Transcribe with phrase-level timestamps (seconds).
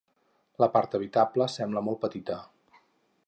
[0.63, 2.39] La part habitable sembla molt petita.